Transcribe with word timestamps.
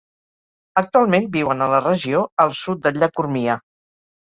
Actualment 0.81 1.27
viuen 1.35 1.61
a 1.61 1.67
la 1.75 1.83
regió 1.85 2.23
al 2.47 2.57
sud 2.63 2.83
del 2.89 3.01
llac 3.05 3.25
Urmia. 3.27 3.61